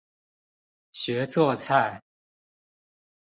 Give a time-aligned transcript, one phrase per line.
[0.93, 2.01] 學做菜